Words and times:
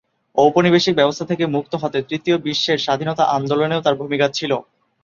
ঔপনিবেশিক 0.37 0.93
ব্যবস্থা 0.95 1.25
থেকে 1.25 1.43
মুক্ত 1.47 1.73
হতে 1.75 1.97
তৃতীয় 2.01 2.35
বিশ্বের 2.45 2.83
স্বাধীনতা 2.85 3.23
আন্দোলনেও 3.37 3.83
তার 3.85 3.95
ভূমিকা 4.01 4.27
ছিল। 4.29 4.51